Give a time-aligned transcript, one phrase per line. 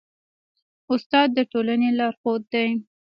[0.93, 2.67] استاد د ټولني لارښود دی.